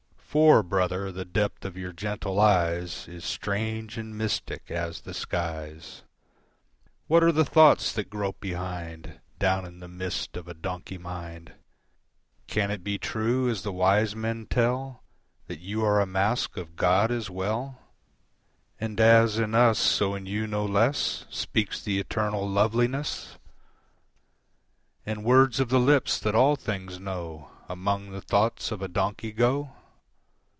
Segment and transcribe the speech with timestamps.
[0.31, 6.03] "For, brother, the depth of your gentle eyes Is strange and mystic as the skies:
[7.07, 11.55] "What are the thoughts that grope behind, Down in the mist of a donkey mind?
[12.47, 15.03] "Can it be true, as the wise men tell,
[15.47, 17.79] That you are a mask of God as well,
[18.79, 23.37] "And, as in us, so in you no less Speaks the eternal Loveliness,
[25.05, 29.33] "And words of the lips that all things know Among the thoughts of a donkey
[29.33, 29.71] go?